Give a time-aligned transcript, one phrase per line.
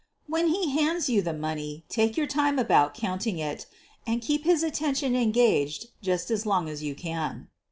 [0.25, 3.67] When he hands you the money take your time about count ing it,
[4.07, 7.49] and keep his attention engaged just as long as you can."